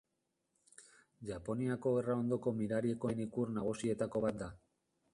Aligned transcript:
Japoniako 1.31 1.93
gerra 1.99 2.17
ondoko 2.23 2.57
mirari 2.65 2.97
ekonomikoaren 2.97 3.31
ikur 3.31 3.57
nagusietako 3.63 4.29
bat 4.29 4.45
da. 4.45 4.55